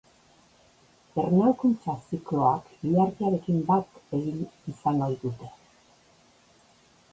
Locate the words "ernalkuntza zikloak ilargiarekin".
1.23-3.61